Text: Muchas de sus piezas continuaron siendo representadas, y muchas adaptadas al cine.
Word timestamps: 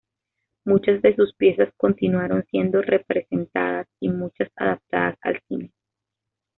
Muchas 0.65 0.99
de 1.03 1.15
sus 1.15 1.35
piezas 1.35 1.71
continuaron 1.77 2.43
siendo 2.49 2.81
representadas, 2.81 3.85
y 3.99 4.09
muchas 4.09 4.49
adaptadas 4.55 5.15
al 5.21 5.39
cine. 5.47 5.71